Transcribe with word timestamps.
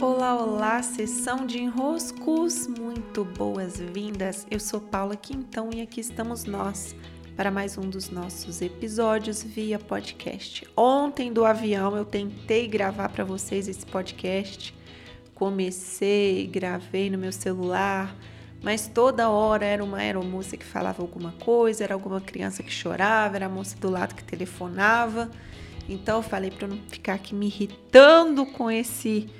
Olá, 0.00 0.34
olá, 0.34 0.82
sessão 0.82 1.46
de 1.46 1.58
enroscos, 1.58 2.66
muito 2.66 3.24
boas-vindas. 3.24 4.44
Eu 4.50 4.58
sou 4.58 4.80
Paula 4.80 5.14
Quintão 5.14 5.70
e 5.72 5.80
aqui 5.80 6.00
estamos 6.00 6.44
nós 6.44 6.96
para 7.36 7.50
mais 7.50 7.78
um 7.78 7.88
dos 7.88 8.10
nossos 8.10 8.60
episódios 8.60 9.42
via 9.42 9.78
podcast. 9.78 10.66
Ontem 10.76 11.32
do 11.32 11.44
avião 11.44 11.96
eu 11.96 12.04
tentei 12.04 12.66
gravar 12.66 13.08
para 13.08 13.24
vocês 13.24 13.68
esse 13.68 13.86
podcast. 13.86 14.74
Comecei, 15.34 16.46
gravei 16.48 17.08
no 17.08 17.16
meu 17.16 17.32
celular, 17.32 18.14
mas 18.62 18.88
toda 18.88 19.30
hora 19.30 19.64
era 19.64 19.82
uma 19.82 19.98
aeromoça 19.98 20.56
que 20.56 20.64
falava 20.64 21.02
alguma 21.02 21.32
coisa, 21.32 21.84
era 21.84 21.94
alguma 21.94 22.20
criança 22.20 22.62
que 22.62 22.72
chorava, 22.72 23.36
era 23.36 23.46
a 23.46 23.50
moça 23.50 23.76
do 23.78 23.88
lado 23.88 24.14
que 24.14 24.24
telefonava. 24.24 25.30
Então 25.88 26.16
eu 26.16 26.22
falei 26.22 26.50
para 26.50 26.66
não 26.66 26.78
ficar 26.88 27.14
aqui 27.14 27.34
me 27.34 27.46
irritando 27.46 28.44
com 28.44 28.70
esse 28.70 29.30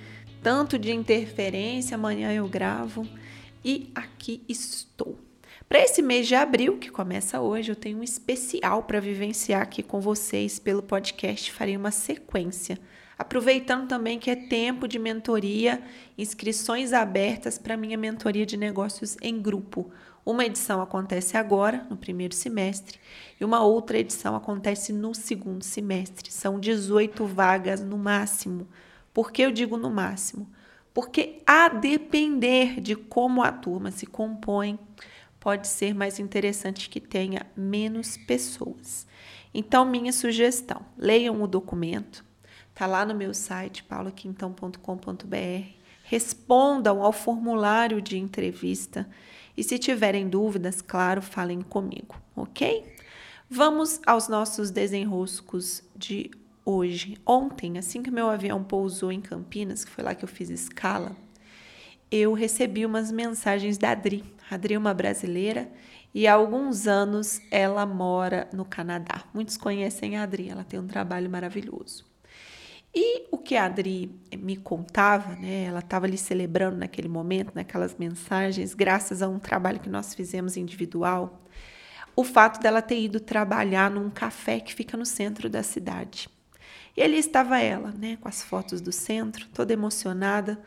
tanto 0.44 0.78
de 0.78 0.92
interferência, 0.92 1.94
amanhã 1.94 2.30
eu 2.30 2.46
gravo 2.46 3.08
e 3.64 3.90
aqui 3.94 4.42
estou. 4.46 5.18
Para 5.66 5.78
esse 5.78 6.02
mês 6.02 6.28
de 6.28 6.34
abril, 6.34 6.76
que 6.76 6.90
começa 6.90 7.40
hoje, 7.40 7.72
eu 7.72 7.74
tenho 7.74 8.00
um 8.00 8.02
especial 8.02 8.82
para 8.82 9.00
vivenciar 9.00 9.62
aqui 9.62 9.82
com 9.82 10.02
vocês 10.02 10.58
pelo 10.58 10.82
podcast. 10.82 11.50
Farei 11.50 11.74
uma 11.74 11.90
sequência. 11.90 12.78
Aproveitando 13.16 13.88
também 13.88 14.18
que 14.18 14.30
é 14.30 14.36
tempo 14.36 14.86
de 14.86 14.98
mentoria, 14.98 15.82
inscrições 16.18 16.92
abertas 16.92 17.56
para 17.56 17.74
minha 17.74 17.96
mentoria 17.96 18.44
de 18.44 18.58
negócios 18.58 19.16
em 19.22 19.40
grupo. 19.40 19.90
Uma 20.26 20.44
edição 20.44 20.82
acontece 20.82 21.38
agora, 21.38 21.86
no 21.88 21.96
primeiro 21.96 22.34
semestre, 22.34 22.98
e 23.40 23.44
uma 23.46 23.64
outra 23.64 23.96
edição 23.96 24.36
acontece 24.36 24.92
no 24.92 25.14
segundo 25.14 25.62
semestre. 25.62 26.30
São 26.30 26.60
18 26.60 27.24
vagas 27.24 27.80
no 27.80 27.96
máximo. 27.96 28.68
Por 29.14 29.30
que 29.30 29.42
eu 29.42 29.52
digo 29.52 29.76
no 29.76 29.90
máximo? 29.90 30.50
Porque 30.92 31.40
a 31.46 31.68
depender 31.68 32.80
de 32.80 32.96
como 32.96 33.42
a 33.42 33.50
turma 33.50 33.92
se 33.92 34.06
compõe, 34.06 34.78
pode 35.38 35.68
ser 35.68 35.94
mais 35.94 36.18
interessante 36.18 36.90
que 36.90 37.00
tenha 37.00 37.46
menos 37.56 38.16
pessoas. 38.16 39.06
Então, 39.52 39.84
minha 39.84 40.12
sugestão: 40.12 40.84
leiam 40.98 41.40
o 41.40 41.46
documento, 41.46 42.24
está 42.70 42.86
lá 42.86 43.06
no 43.06 43.14
meu 43.14 43.32
site, 43.32 43.84
paulaquintão.com.br. 43.84 45.84
Respondam 46.06 47.02
ao 47.02 47.12
formulário 47.12 48.02
de 48.02 48.18
entrevista 48.18 49.08
e, 49.56 49.62
se 49.62 49.78
tiverem 49.78 50.28
dúvidas, 50.28 50.82
claro, 50.82 51.22
falem 51.22 51.62
comigo, 51.62 52.16
ok? 52.36 52.94
Vamos 53.48 54.00
aos 54.04 54.28
nossos 54.28 54.70
desenroscos 54.70 55.82
de 55.96 56.30
hoje. 56.64 57.16
Ontem, 57.26 57.78
assim 57.78 58.02
que 58.02 58.10
meu 58.10 58.28
avião 58.28 58.62
pousou 58.62 59.12
em 59.12 59.20
Campinas, 59.20 59.84
que 59.84 59.90
foi 59.90 60.02
lá 60.02 60.14
que 60.14 60.24
eu 60.24 60.28
fiz 60.28 60.50
escala, 60.50 61.16
eu 62.10 62.32
recebi 62.32 62.86
umas 62.86 63.10
mensagens 63.10 63.76
da 63.76 63.90
Adri. 63.90 64.24
A 64.50 64.54
Adri 64.54 64.74
é 64.74 64.78
uma 64.78 64.94
brasileira 64.94 65.70
e 66.14 66.26
há 66.26 66.34
alguns 66.34 66.86
anos 66.86 67.40
ela 67.50 67.84
mora 67.84 68.48
no 68.52 68.64
Canadá. 68.64 69.24
Muitos 69.34 69.56
conhecem 69.56 70.16
a 70.16 70.22
Adri, 70.22 70.48
ela 70.48 70.64
tem 70.64 70.78
um 70.78 70.86
trabalho 70.86 71.28
maravilhoso. 71.28 72.04
E 72.94 73.26
o 73.32 73.38
que 73.38 73.56
a 73.56 73.64
Adri 73.64 74.14
me 74.38 74.56
contava, 74.56 75.34
né? 75.34 75.64
Ela 75.64 75.80
estava 75.80 76.06
ali 76.06 76.16
celebrando 76.16 76.76
naquele 76.76 77.08
momento, 77.08 77.52
naquelas 77.52 77.96
mensagens, 77.96 78.72
graças 78.72 79.20
a 79.20 79.28
um 79.28 79.40
trabalho 79.40 79.80
que 79.80 79.88
nós 79.88 80.14
fizemos 80.14 80.56
individual, 80.56 81.42
o 82.14 82.22
fato 82.22 82.60
dela 82.60 82.80
ter 82.80 83.00
ido 83.00 83.18
trabalhar 83.18 83.90
num 83.90 84.08
café 84.08 84.60
que 84.60 84.72
fica 84.72 84.96
no 84.96 85.04
centro 85.04 85.50
da 85.50 85.64
cidade. 85.64 86.28
E 86.96 87.02
ali 87.02 87.18
estava 87.18 87.58
ela, 87.58 87.92
né, 87.92 88.16
com 88.20 88.28
as 88.28 88.42
fotos 88.42 88.80
do 88.80 88.92
centro, 88.92 89.48
toda 89.52 89.72
emocionada 89.72 90.62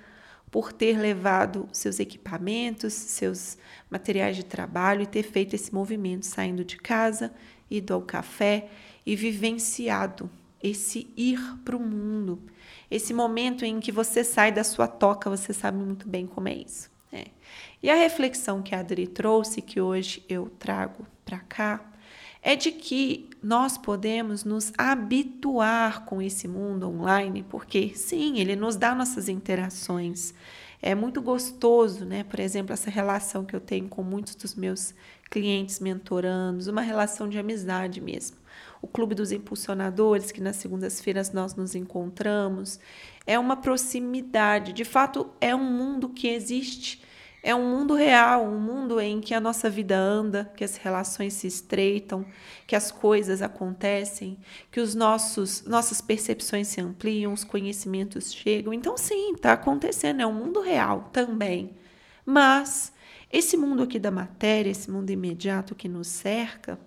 por 0.52 0.72
ter 0.72 0.98
levado 0.98 1.68
seus 1.72 2.00
equipamentos, 2.00 2.94
seus 2.94 3.58
materiais 3.90 4.36
de 4.36 4.44
trabalho 4.44 5.02
e 5.02 5.08
ter 5.08 5.24
feito 5.24 5.56
esse 5.56 5.74
movimento, 5.74 6.26
saindo 6.26 6.64
de 6.64 6.78
casa, 6.78 7.34
ido 7.70 7.94
ao 7.94 8.02
café 8.02 8.70
e 9.06 9.16
vivenciado 9.16 10.30
esse 10.62 11.08
ir 11.16 11.40
para 11.64 11.76
o 11.76 11.80
mundo, 11.80 12.42
esse 12.90 13.14
momento 13.14 13.64
em 13.64 13.80
que 13.80 13.92
você 13.92 14.24
sai 14.24 14.52
da 14.52 14.64
sua 14.64 14.88
toca, 14.88 15.30
você 15.30 15.54
sabe 15.54 15.78
muito 15.78 16.08
bem 16.08 16.26
como 16.26 16.48
é 16.48 16.54
isso. 16.54 16.90
Né? 17.12 17.26
E 17.82 17.90
a 17.90 17.96
reflexão 17.96 18.62
que 18.62 18.74
a 18.74 18.80
Adri 18.80 19.08
trouxe, 19.08 19.62
que 19.62 19.80
hoje 19.80 20.24
eu 20.28 20.50
trago 20.58 21.06
para 21.24 21.40
cá, 21.40 21.82
é 22.42 22.56
de 22.56 22.72
que 22.72 23.30
nós 23.42 23.78
podemos 23.78 24.44
nos 24.44 24.72
habituar 24.78 26.06
com 26.06 26.22
esse 26.22 26.48
mundo 26.48 26.88
online, 26.88 27.46
porque 27.50 27.94
sim, 27.96 28.40
ele 28.40 28.56
nos 28.56 28.76
dá 28.76 28.96
nossas 28.96 29.30
interações. 29.30 30.34
É 30.82 30.94
muito 30.94 31.22
gostoso, 31.22 32.06
né? 32.06 32.24
Por 32.24 32.40
exemplo, 32.40 32.74
essa 32.74 32.90
relação 32.90 33.44
que 33.44 33.56
eu 33.56 33.60
tenho 33.60 33.88
com 33.90 34.04
muitos 34.04 34.36
dos 34.36 34.56
meus 34.56 34.94
clientes 35.30 35.80
mentorandos, 35.80 36.68
uma 36.68 36.82
relação 36.82 37.28
de 37.28 37.38
amizade 37.38 38.00
mesmo. 38.00 38.38
O 38.82 38.88
Clube 38.88 39.16
dos 39.16 39.32
Impulsionadores, 39.32 40.32
que 40.32 40.40
nas 40.40 40.58
segundas-feiras 40.58 41.32
nós 41.32 41.56
nos 41.56 41.74
encontramos, 41.74 42.80
é 43.26 43.38
uma 43.40 43.58
proximidade. 43.58 44.72
De 44.72 44.86
fato, 44.86 45.30
é 45.42 45.56
um 45.56 45.64
mundo 45.64 46.10
que 46.10 46.28
existe 46.28 47.02
é 47.48 47.56
um 47.56 47.66
mundo 47.66 47.96
real, 47.96 48.44
um 48.44 48.60
mundo 48.60 49.00
em 49.00 49.22
que 49.22 49.34
a 49.34 49.40
nossa 49.40 49.70
vida 49.70 49.98
anda, 49.98 50.52
que 50.58 50.66
as 50.66 50.76
relações 50.76 51.32
se 51.32 51.48
estreitam, 51.48 52.26
que 52.68 52.76
as 52.76 52.92
coisas 52.92 53.42
acontecem, 53.42 54.38
que 54.70 54.82
os 54.82 54.94
nossos 54.94 55.64
nossas 55.64 56.02
percepções 56.02 56.68
se 56.68 56.82
ampliam, 56.82 57.32
os 57.32 57.46
conhecimentos 57.46 58.34
chegam. 58.34 58.74
Então 58.74 58.98
sim, 58.98 59.32
está 59.32 59.54
acontecendo, 59.54 60.22
é 60.22 60.28
um 60.28 60.34
mundo 60.34 60.60
real 60.60 61.10
também. 61.14 61.72
Mas 62.26 62.92
esse 63.32 63.56
mundo 63.56 63.84
aqui 63.84 63.98
da 63.98 64.12
matéria, 64.12 64.70
esse 64.70 64.92
mundo 64.92 65.10
imediato 65.10 65.74
que 65.74 65.88
nos 65.88 66.08
cerca, 66.08 66.78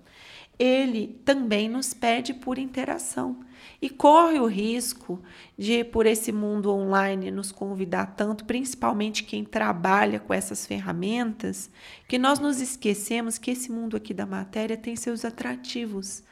ele 0.59 1.19
também 1.25 1.71
nos 1.71 1.95
pede 1.95 2.35
por 2.35 2.59
interação 2.59 3.41
e 3.81 3.89
corre 3.89 4.39
o 4.39 4.47
risco 4.47 5.23
de, 5.57 5.85
por 5.85 6.07
esse 6.07 6.33
mundo 6.33 6.73
online, 6.73 7.31
nos 7.31 7.51
convidar 7.53 8.15
tanto, 8.17 8.45
principalmente 8.45 9.25
quem 9.25 9.45
trabalha 9.45 10.21
com 10.21 10.35
essas 10.35 10.67
ferramentas, 10.67 11.71
que 12.09 12.19
nós 12.19 12.39
nos 12.39 12.61
esquecemos 12.61 13.39
que 13.39 13.51
esse 13.51 13.71
mundo 13.71 13.97
aqui 13.97 14.13
da 14.13 14.27
matéria 14.27 14.77
tem 14.77 14.97
seus 14.97 15.25
atrativos. 15.25 16.23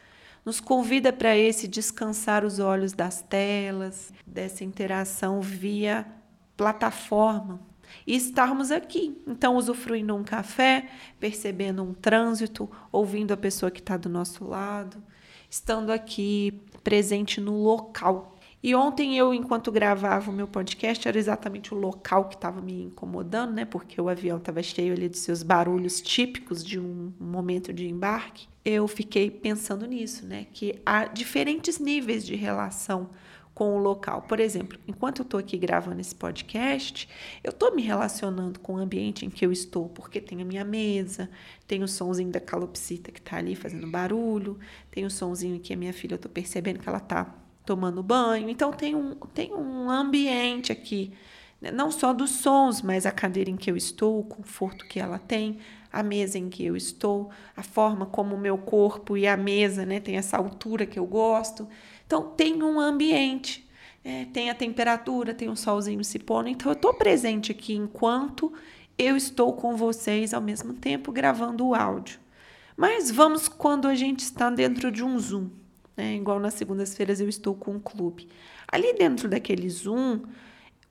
Nos 0.44 0.60
convida 0.60 1.12
para 1.12 1.36
esse 1.36 1.68
descansar 1.68 2.44
os 2.44 2.58
olhos 2.58 2.92
das 2.92 3.22
telas, 3.22 4.12
dessa 4.26 4.64
interação 4.64 5.40
via 5.40 6.06
plataforma 6.56 7.60
e 8.06 8.16
estarmos 8.16 8.70
aqui. 8.70 9.20
Então, 9.26 9.56
usufruindo 9.56 10.14
um 10.14 10.24
café, 10.24 10.88
percebendo 11.18 11.82
um 11.82 11.94
trânsito, 11.94 12.70
ouvindo 12.90 13.32
a 13.32 13.36
pessoa 13.36 13.70
que 13.70 13.80
está 13.80 13.96
do 13.96 14.08
nosso 14.08 14.44
lado, 14.44 15.02
estando 15.48 15.90
aqui 15.90 16.60
presente 16.82 17.40
no 17.40 17.62
local. 17.62 18.36
E 18.60 18.74
ontem 18.74 19.16
eu, 19.16 19.32
enquanto 19.32 19.70
gravava 19.70 20.30
o 20.30 20.34
meu 20.34 20.48
podcast, 20.48 21.06
era 21.06 21.16
exatamente 21.16 21.72
o 21.72 21.78
local 21.78 22.24
que 22.24 22.34
estava 22.34 22.60
me 22.60 22.82
incomodando, 22.82 23.52
né? 23.52 23.64
Porque 23.64 24.00
o 24.00 24.08
avião 24.08 24.38
estava 24.38 24.62
cheio 24.62 24.92
ali 24.92 25.08
dos 25.08 25.20
seus 25.20 25.44
barulhos 25.44 26.00
típicos 26.00 26.64
de 26.64 26.78
um 26.78 27.12
momento 27.20 27.72
de 27.72 27.86
embarque. 27.86 28.48
Eu 28.64 28.88
fiquei 28.88 29.30
pensando 29.30 29.86
nisso, 29.86 30.26
né? 30.26 30.46
Que 30.52 30.80
há 30.84 31.04
diferentes 31.04 31.78
níveis 31.78 32.26
de 32.26 32.34
relação 32.34 33.10
com 33.58 33.76
o 33.76 33.78
local. 33.78 34.22
Por 34.22 34.38
exemplo, 34.38 34.78
enquanto 34.86 35.18
eu 35.18 35.22
estou 35.24 35.40
aqui 35.40 35.58
gravando 35.58 36.00
esse 36.00 36.14
podcast, 36.14 37.08
eu 37.42 37.50
estou 37.50 37.74
me 37.74 37.82
relacionando 37.82 38.60
com 38.60 38.74
o 38.74 38.76
ambiente 38.76 39.26
em 39.26 39.30
que 39.30 39.44
eu 39.44 39.50
estou, 39.50 39.88
porque 39.88 40.20
tem 40.20 40.40
a 40.40 40.44
minha 40.44 40.64
mesa, 40.64 41.28
tem 41.66 41.82
o 41.82 41.88
sonzinho 41.88 42.30
da 42.30 42.38
calopsita 42.38 43.10
que 43.10 43.18
está 43.18 43.36
ali 43.36 43.56
fazendo 43.56 43.90
barulho, 43.90 44.60
tem 44.92 45.04
o 45.04 45.10
sonzinho 45.10 45.58
que 45.58 45.74
a 45.74 45.76
minha 45.76 45.92
filha, 45.92 46.12
eu 46.12 46.16
estou 46.18 46.30
percebendo 46.30 46.78
que 46.78 46.88
ela 46.88 46.98
está 46.98 47.34
tomando 47.66 48.00
banho. 48.00 48.48
Então, 48.48 48.72
tem 48.72 48.94
um, 48.94 49.16
tem 49.34 49.52
um 49.52 49.90
ambiente 49.90 50.70
aqui, 50.70 51.12
né? 51.60 51.72
não 51.72 51.90
só 51.90 52.12
dos 52.12 52.30
sons, 52.30 52.80
mas 52.80 53.06
a 53.06 53.10
cadeira 53.10 53.50
em 53.50 53.56
que 53.56 53.68
eu 53.68 53.76
estou, 53.76 54.20
o 54.20 54.24
conforto 54.24 54.86
que 54.86 55.00
ela 55.00 55.18
tem, 55.18 55.58
a 55.92 56.02
mesa 56.02 56.38
em 56.38 56.48
que 56.48 56.64
eu 56.64 56.76
estou, 56.76 57.30
a 57.56 57.62
forma 57.62 58.06
como 58.06 58.34
o 58.34 58.38
meu 58.38 58.58
corpo 58.58 59.16
e 59.16 59.26
a 59.26 59.36
mesa 59.36 59.86
né, 59.86 60.00
tem 60.00 60.16
essa 60.16 60.36
altura 60.36 60.86
que 60.86 60.98
eu 60.98 61.06
gosto. 61.06 61.68
Então, 62.06 62.30
tem 62.30 62.62
um 62.62 62.78
ambiente, 62.78 63.68
é, 64.04 64.26
tem 64.26 64.50
a 64.50 64.54
temperatura, 64.54 65.34
tem 65.34 65.48
um 65.48 65.56
solzinho 65.56 66.04
se 66.04 66.18
pondo. 66.18 66.48
Então, 66.48 66.70
eu 66.70 66.76
estou 66.76 66.94
presente 66.94 67.52
aqui 67.52 67.74
enquanto 67.74 68.52
eu 68.98 69.16
estou 69.16 69.52
com 69.52 69.76
vocês 69.76 70.34
ao 70.34 70.40
mesmo 70.40 70.74
tempo 70.74 71.12
gravando 71.12 71.66
o 71.66 71.74
áudio. 71.74 72.18
Mas 72.76 73.10
vamos 73.10 73.48
quando 73.48 73.88
a 73.88 73.94
gente 73.94 74.20
está 74.20 74.50
dentro 74.50 74.92
de 74.92 75.02
um 75.02 75.18
Zoom, 75.18 75.48
né? 75.96 76.14
igual 76.14 76.38
nas 76.38 76.54
segundas-feiras 76.54 77.20
eu 77.20 77.28
estou 77.28 77.54
com 77.54 77.76
o 77.76 77.80
clube. 77.80 78.28
Ali 78.70 78.92
dentro 78.94 79.28
daquele 79.28 79.68
Zoom, 79.68 80.20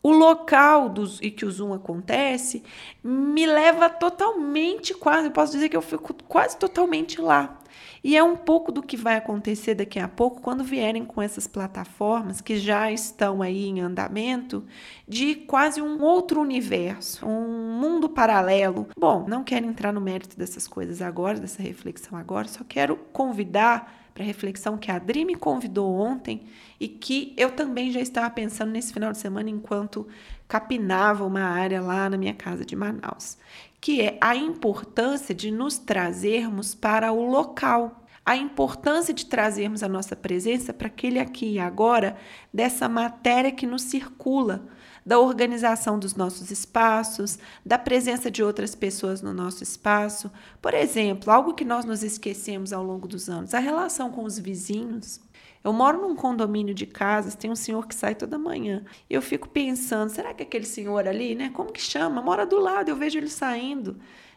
o 0.01 0.11
local 0.11 0.89
dos, 0.89 1.19
e 1.21 1.31
que 1.31 1.45
o 1.45 1.51
Zoom 1.51 1.73
acontece 1.73 2.63
me 3.03 3.45
leva 3.45 3.89
totalmente, 3.89 4.93
quase, 4.93 5.29
posso 5.29 5.51
dizer 5.51 5.69
que 5.69 5.77
eu 5.77 5.81
fico 5.81 6.13
quase 6.27 6.57
totalmente 6.57 7.19
lá. 7.19 7.59
E 8.03 8.15
é 8.15 8.23
um 8.23 8.35
pouco 8.35 8.71
do 8.71 8.81
que 8.81 8.95
vai 8.95 9.17
acontecer 9.17 9.75
daqui 9.75 9.99
a 9.99 10.07
pouco 10.07 10.41
quando 10.41 10.63
vierem 10.63 11.03
com 11.03 11.21
essas 11.21 11.47
plataformas 11.47 12.39
que 12.41 12.57
já 12.57 12.91
estão 12.91 13.41
aí 13.41 13.67
em 13.67 13.81
andamento 13.81 14.63
de 15.07 15.35
quase 15.35 15.81
um 15.81 16.01
outro 16.01 16.39
universo, 16.39 17.25
um 17.25 17.77
mundo 17.79 18.07
paralelo. 18.07 18.87
Bom, 18.97 19.25
não 19.27 19.43
quero 19.43 19.65
entrar 19.65 19.91
no 19.91 19.99
mérito 19.99 20.37
dessas 20.37 20.67
coisas 20.67 21.01
agora, 21.01 21.39
dessa 21.39 21.61
reflexão 21.61 22.17
agora, 22.17 22.47
só 22.47 22.63
quero 22.63 22.95
convidar 23.11 24.06
para 24.17 24.25
reflexão 24.25 24.79
que 24.79 24.89
a 24.89 24.95
Adri 24.95 25.23
me 25.23 25.35
convidou 25.35 25.93
ontem 25.93 26.41
e 26.79 26.87
que 26.87 27.35
eu 27.37 27.51
também 27.51 27.91
já 27.91 27.99
estava 27.99 28.27
pensando 28.31 28.71
nesse 28.71 28.91
final 28.91 29.11
de 29.11 29.19
semana 29.19 29.47
enquanto 29.47 30.07
capinava 30.47 31.23
uma 31.23 31.41
área 31.41 31.79
lá 31.79 32.09
na 32.09 32.17
minha 32.17 32.33
casa 32.33 32.65
de 32.65 32.75
Manaus, 32.75 33.37
que 33.79 34.01
é 34.01 34.17
a 34.19 34.35
importância 34.35 35.35
de 35.35 35.51
nos 35.51 35.77
trazermos 35.77 36.73
para 36.73 37.11
o 37.11 37.29
local. 37.29 38.03
A 38.25 38.35
importância 38.35 39.13
de 39.13 39.27
trazermos 39.27 39.83
a 39.83 39.87
nossa 39.87 40.15
presença 40.15 40.73
para 40.73 40.87
aquele 40.87 41.19
aqui 41.19 41.53
e 41.53 41.59
agora 41.59 42.17
dessa 42.51 42.89
matéria 42.89 43.51
que 43.51 43.67
nos 43.67 43.83
circula, 43.83 44.67
da 45.07 45.17
organização 45.17 45.97
dos 45.97 46.15
nossos 46.15 46.51
espaços, 46.51 47.39
da 47.65 47.79
presença 47.79 48.29
de 48.29 48.43
outras 48.43 48.75
pessoas 48.75 49.21
no 49.21 49.33
nosso 49.33 49.63
espaço. 49.63 50.29
Por 50.61 50.73
exemplo, 50.73 51.31
algo 51.31 51.53
que 51.53 51.63
nós 51.63 51.85
nos 51.85 52.03
esquecemos 52.03 52.73
ao 52.73 52.83
longo 52.83 53.07
dos 53.07 53.29
anos, 53.29 53.53
a 53.53 53.59
relação 53.59 54.11
com 54.11 54.25
os 54.25 54.37
vizinhos. 54.37 55.21
Eu 55.63 55.71
moro 55.71 56.01
num 56.01 56.13
condomínio 56.13 56.73
de 56.73 56.85
casas, 56.85 57.35
tem 57.35 57.49
um 57.49 57.55
senhor 57.55 57.87
que 57.87 57.95
sai 57.95 58.15
toda 58.15 58.37
manhã. 58.37 58.83
E 59.09 59.13
eu 59.13 59.21
fico 59.21 59.47
pensando, 59.47 60.09
será 60.09 60.33
que 60.33 60.43
aquele 60.43 60.65
senhor 60.65 61.07
ali, 61.07 61.35
né? 61.35 61.51
Como 61.53 61.71
que 61.71 61.81
chama? 61.81 62.21
Mora 62.21 62.45
do 62.45 62.59
lado, 62.59 62.89
eu 62.89 62.95
vejo 62.97 63.17
ele 63.17 63.29
saindo. 63.29 63.95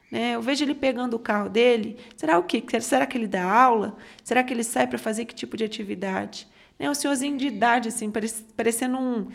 Né? 0.08 0.36
Eu 0.36 0.42
vejo 0.42 0.62
ele 0.62 0.74
pegando 0.74 1.14
o 1.14 1.18
carro 1.18 1.48
dele. 1.48 1.98
Será 2.16 2.38
o 2.38 2.44
quê? 2.44 2.62
Será 2.80 3.06
que 3.06 3.18
ele 3.18 3.26
dá 3.26 3.42
aula? 3.42 3.96
Será 4.22 4.44
que 4.44 4.54
ele 4.54 4.62
sai 4.62 4.86
para 4.86 4.98
fazer 4.98 5.24
que 5.24 5.34
tipo 5.34 5.56
de 5.56 5.64
atividade? 5.64 6.46
Né? 6.80 6.88
Um 6.88 6.94
senhorzinho 6.94 7.36
de 7.36 7.46
idade, 7.46 7.88
assim, 7.88 8.10
parecendo 8.56 8.96
um, 8.96 9.28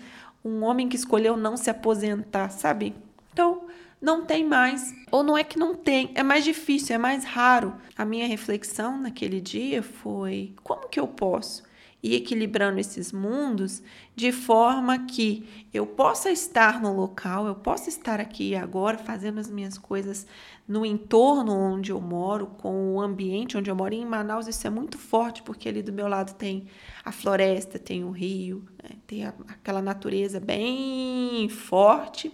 um 0.46 0.64
homem 0.64 0.88
que 0.88 0.96
escolheu 0.96 1.36
não 1.36 1.58
se 1.58 1.70
aposentar, 1.70 2.50
sabe? 2.50 2.96
Então, 3.34 3.68
não 4.00 4.24
tem 4.24 4.46
mais. 4.46 4.94
Ou 5.12 5.24
não 5.24 5.36
é 5.36 5.44
que 5.44 5.58
não 5.58 5.74
tem, 5.74 6.12
é 6.14 6.22
mais 6.22 6.44
difícil, 6.44 6.96
é 6.96 7.00
mais 7.00 7.26
raro. 7.26 7.74
A 7.98 8.06
minha 8.06 8.28
reflexão 8.28 9.02
naquele 9.02 9.42
dia 9.42 9.82
foi: 9.82 10.54
como 10.64 10.88
que 10.88 11.00
eu 11.00 11.08
posso 11.08 11.64
e 12.06 12.14
equilibrando 12.14 12.80
esses 12.80 13.12
mundos 13.12 13.82
de 14.16 14.32
forma 14.32 15.08
que 15.08 15.66
eu 15.74 15.88
possa 15.88 16.30
estar 16.30 16.80
no 16.80 16.96
local, 16.96 17.48
eu 17.48 17.56
possa 17.56 17.90
estar 17.90 18.20
aqui 18.20 18.56
agora 18.56 18.96
fazendo 18.96 19.40
as 19.40 19.50
minhas 19.50 19.76
coisas 19.76 20.28
no 20.68 20.86
entorno 20.86 21.52
onde 21.52 21.92
eu 21.92 22.00
moro, 22.00 22.46
com 22.46 22.94
o 22.94 23.02
ambiente 23.02 23.58
onde 23.58 23.72
eu 23.72 23.76
moro. 23.76 23.96
E 23.96 23.98
em 23.98 24.06
Manaus 24.06 24.48
isso 24.48 24.68
é 24.68 24.70
muito 24.70 25.00
forte, 25.00 25.42
porque 25.42 25.68
ali 25.68 25.82
do 25.82 25.92
meu 25.92 26.08
lado 26.08 26.36
tem 26.36 26.68
a 27.04 27.12
floresta, 27.12 27.80
tem 27.80 28.04
o 28.04 28.12
rio, 28.12 28.64
né? 28.84 28.92
tem 29.08 29.26
a, 29.26 29.34
aquela 29.48 29.82
natureza 29.82 30.40
bem 30.40 31.50
forte 31.50 32.32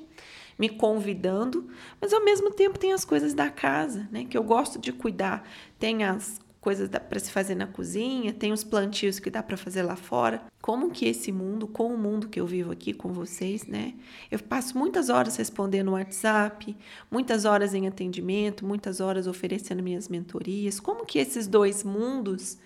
me 0.60 0.68
convidando, 0.68 1.70
mas 2.02 2.12
ao 2.12 2.26
mesmo 2.26 2.52
tempo 2.52 2.78
tem 2.78 2.92
as 2.92 3.06
coisas 3.06 3.34
da 3.34 3.50
casa, 3.50 4.08
né, 4.12 4.26
que 4.26 4.38
eu 4.38 4.44
gosto 4.44 4.78
de 4.78 4.92
cuidar. 4.92 5.48
Tem 5.80 6.04
as 6.04 6.40
coisas 6.62 6.88
para 6.88 7.20
se 7.20 7.32
fazer 7.32 7.56
na 7.56 7.66
cozinha, 7.66 8.32
tem 8.32 8.54
os 8.54 8.64
plantios 8.64 9.20
que 9.20 9.32
dá 9.32 9.42
para 9.42 9.58
fazer 9.58 9.82
lá 9.82 9.96
fora. 9.96 10.44
Como 10.62 10.92
que 10.92 11.08
esse 11.08 11.32
mundo, 11.32 11.68
com 11.68 11.88
o 11.88 11.98
mundo 11.98 12.30
que 12.30 12.40
eu 12.40 12.46
vivo 12.46 12.72
aqui 12.72 12.94
com 12.94 13.12
vocês, 13.12 13.66
né? 13.66 13.96
Eu 14.30 14.38
passo 14.38 14.78
muitas 14.78 15.10
horas 15.10 15.36
respondendo 15.36 15.88
no 15.88 15.94
WhatsApp, 15.94 16.78
muitas 17.10 17.46
horas 17.46 17.74
em 17.74 17.88
atendimento, 17.88 18.64
muitas 18.64 19.00
horas 19.02 19.26
oferecendo 19.26 19.82
minhas 19.82 20.08
mentorias. 20.08 20.80
Como 20.80 21.04
que 21.04 21.18
esses 21.18 21.48
dois 21.48 21.84
mundos, 21.84 22.60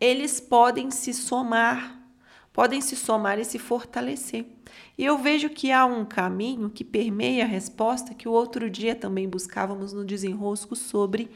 eles 0.00 0.38
podem 0.38 0.92
se 0.92 1.12
somar, 1.12 2.00
podem 2.52 2.80
se 2.80 2.94
somar 2.94 3.40
e 3.40 3.44
se 3.44 3.58
fortalecer. 3.58 4.46
E 4.96 5.04
eu 5.04 5.18
vejo 5.18 5.50
que 5.50 5.72
há 5.72 5.84
um 5.84 6.04
caminho 6.04 6.70
que 6.70 6.84
permeia 6.84 7.42
a 7.42 7.48
resposta 7.48 8.14
que 8.14 8.28
o 8.28 8.32
outro 8.32 8.70
dia 8.70 8.94
também 8.94 9.28
buscávamos 9.28 9.92
no 9.92 10.04
desenrosco 10.04 10.76
sobre 10.76 11.28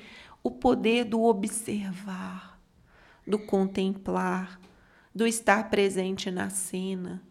o 0.44 0.50
poder 0.50 1.04
do 1.04 1.22
observar, 1.24 2.60
do 3.26 3.38
contemplar, 3.38 4.60
do 5.14 5.26
estar 5.26 5.70
presente 5.70 6.30
na 6.30 6.50
cena. 6.50 7.22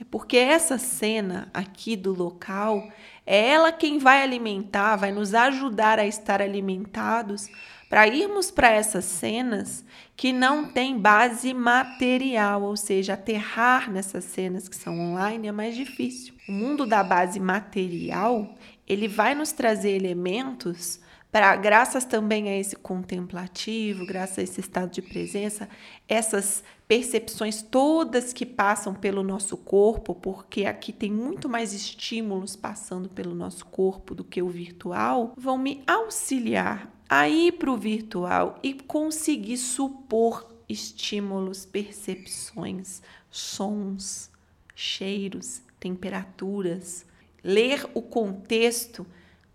É 0.00 0.02
porque 0.02 0.38
essa 0.38 0.78
cena 0.78 1.50
aqui 1.52 1.94
do 1.94 2.14
local 2.14 2.90
é 3.26 3.50
ela 3.50 3.70
quem 3.70 3.98
vai 3.98 4.22
alimentar, 4.22 4.96
vai 4.96 5.12
nos 5.12 5.34
ajudar 5.34 5.98
a 5.98 6.06
estar 6.06 6.40
alimentados 6.40 7.48
para 7.90 8.08
irmos 8.08 8.50
para 8.50 8.70
essas 8.70 9.04
cenas 9.04 9.84
que 10.16 10.32
não 10.32 10.64
tem 10.64 10.98
base 10.98 11.52
material, 11.52 12.62
ou 12.62 12.76
seja, 12.78 13.12
aterrar 13.12 13.90
nessas 13.90 14.24
cenas 14.24 14.68
que 14.68 14.74
são 14.74 14.98
online 14.98 15.48
é 15.48 15.52
mais 15.52 15.76
difícil. 15.76 16.34
O 16.48 16.52
mundo 16.52 16.86
da 16.86 17.04
base 17.04 17.38
material, 17.38 18.54
ele 18.88 19.06
vai 19.06 19.34
nos 19.34 19.52
trazer 19.52 19.90
elementos 19.90 21.03
para 21.34 21.56
graças 21.56 22.04
também 22.04 22.48
a 22.48 22.56
esse 22.56 22.76
contemplativo, 22.76 24.06
graças 24.06 24.38
a 24.38 24.42
esse 24.42 24.60
estado 24.60 24.92
de 24.92 25.02
presença, 25.02 25.68
essas 26.08 26.62
percepções 26.86 27.60
todas 27.60 28.32
que 28.32 28.46
passam 28.46 28.94
pelo 28.94 29.24
nosso 29.24 29.56
corpo, 29.56 30.14
porque 30.14 30.64
aqui 30.64 30.92
tem 30.92 31.10
muito 31.10 31.48
mais 31.48 31.72
estímulos 31.72 32.54
passando 32.54 33.08
pelo 33.08 33.34
nosso 33.34 33.66
corpo 33.66 34.14
do 34.14 34.22
que 34.22 34.40
o 34.40 34.48
virtual, 34.48 35.32
vão 35.36 35.58
me 35.58 35.82
auxiliar 35.88 36.88
a 37.08 37.28
ir 37.28 37.50
para 37.54 37.72
o 37.72 37.76
virtual 37.76 38.60
e 38.62 38.72
conseguir 38.72 39.56
supor 39.56 40.46
estímulos, 40.68 41.66
percepções, 41.66 43.02
sons, 43.28 44.30
cheiros, 44.72 45.62
temperaturas, 45.80 47.04
ler 47.42 47.90
o 47.92 48.00
contexto 48.00 49.04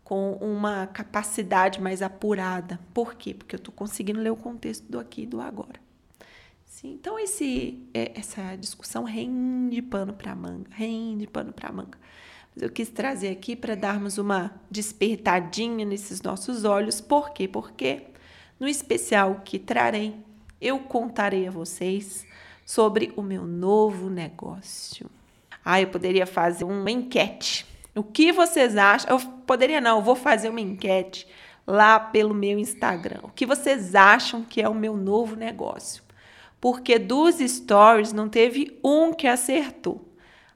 com 0.10 0.32
uma 0.42 0.88
capacidade 0.88 1.80
mais 1.80 2.02
apurada. 2.02 2.80
Por 2.96 3.14
quê? 3.14 3.32
Porque 3.32 3.54
eu 3.54 3.60
estou 3.60 3.72
conseguindo 3.72 4.20
ler 4.20 4.32
o 4.32 4.36
contexto 4.36 4.84
do 4.90 5.00
aqui 5.00 5.22
e 5.22 5.26
do 5.28 5.40
agora. 5.40 5.80
Sim, 6.66 6.94
então 6.94 7.20
esse, 7.20 7.88
é, 7.94 8.14
essa 8.20 8.56
discussão 8.56 9.04
rende 9.04 9.84
pano 9.84 10.12
para 10.12 10.34
manga, 10.34 10.68
rende 10.72 11.28
pano 11.28 11.54
para 11.54 11.72
manga. 11.72 11.96
Mas 12.56 12.64
eu 12.64 12.72
quis 12.72 12.90
trazer 12.90 13.30
aqui 13.30 13.56
para 13.56 13.76
darmos 13.76 14.18
uma 14.18 14.52
despertadinha 14.72 15.86
nesses 15.86 16.24
nossos 16.24 16.66
olhos. 16.66 17.00
Por 17.00 17.30
quê? 17.30 17.48
Porque 17.48 18.08
no 18.60 18.68
especial 18.68 19.44
que 19.46 19.60
trarei, 19.60 20.16
eu 20.60 20.80
contarei 20.80 21.48
a 21.48 21.52
vocês 21.52 22.26
sobre 22.66 23.14
o 23.16 23.22
meu 23.22 23.46
novo 23.46 24.10
negócio. 24.10 25.08
Ah, 25.64 25.80
eu 25.80 25.90
poderia 25.90 26.26
fazer 26.26 26.64
uma 26.64 26.90
enquete 26.90 27.70
o 28.00 28.04
que 28.04 28.31
vocês 28.31 28.78
acham? 28.78 29.10
Eu 29.12 29.19
poderia 29.45 29.81
não, 29.81 29.97
eu 29.97 30.04
vou 30.04 30.16
fazer 30.16 30.50
uma 30.50 30.62
enquete 30.62 31.28
lá 31.68 32.00
pelo 32.00 32.33
meu 32.33 32.57
Instagram. 32.57 33.19
O 33.24 33.30
que 33.30 33.45
vocês 33.45 33.94
acham 33.94 34.44
que 34.44 34.62
é 34.62 34.69
o 34.69 34.74
meu 34.74 34.95
novo 34.95 35.35
negócio? 35.35 36.02
Porque 36.62 36.97
dos 36.97 37.40
stories 37.40 38.14
não 38.14 38.30
teve 38.30 38.80
um 38.83 39.14
que 39.14 39.28
acertou. 39.28 40.09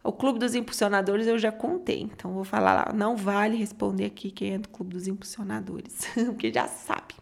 O 0.04 0.12
Clube 0.12 0.40
dos 0.40 0.56
Impulsionadores 0.56 1.28
eu 1.28 1.38
já 1.38 1.52
contei, 1.52 2.02
então 2.02 2.34
vou 2.34 2.44
falar 2.44 2.74
lá. 2.74 2.94
Não 2.94 3.16
vale 3.16 3.56
responder 3.56 4.06
aqui 4.06 4.32
quem 4.32 4.54
é 4.54 4.58
do 4.58 4.68
Clube 4.70 4.94
dos 4.94 5.08
Impulsionadores, 5.08 6.08
porque 6.26 6.52
já 6.52 6.68
sabe. 6.68 7.16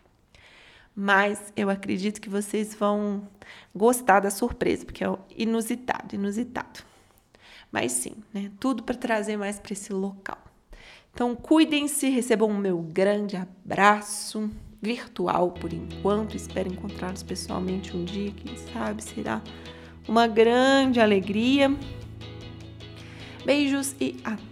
Mas 0.95 1.51
eu 1.55 1.69
acredito 1.69 2.19
que 2.19 2.29
vocês 2.29 2.75
vão 2.75 3.27
gostar 3.73 4.19
da 4.19 4.29
surpresa, 4.29 4.85
porque 4.85 5.03
é 5.03 5.07
inusitado, 5.35 6.15
inusitado. 6.15 6.90
Mas 7.71 7.91
sim, 7.93 8.15
né? 8.33 8.51
Tudo 8.59 8.83
para 8.83 8.95
trazer 8.95 9.37
mais 9.37 9.59
para 9.59 9.73
esse 9.73 9.93
local. 9.93 10.37
Então, 11.13 11.35
cuidem-se, 11.35 12.09
recebam 12.09 12.49
o 12.49 12.57
meu 12.57 12.79
grande 12.79 13.35
abraço 13.35 14.49
virtual 14.81 15.51
por 15.51 15.71
enquanto. 15.71 16.35
Espero 16.35 16.71
encontrá-los 16.71 17.23
pessoalmente 17.23 17.95
um 17.95 18.03
dia, 18.03 18.31
quem 18.31 18.57
sabe 18.57 19.03
será 19.03 19.41
uma 20.07 20.27
grande 20.27 20.99
alegria. 20.99 21.75
Beijos 23.45 23.95
e 23.99 24.17
até! 24.23 24.50